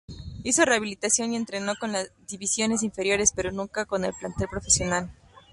[0.43, 5.11] Hizo rehabilitación y entrenó con las divisiones inferiores, pero nunca con el plantel profesional.